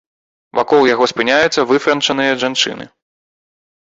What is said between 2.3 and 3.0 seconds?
жанчыны.